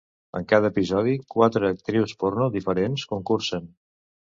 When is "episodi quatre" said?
0.73-1.71